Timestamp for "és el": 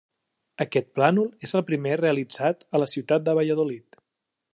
1.47-1.63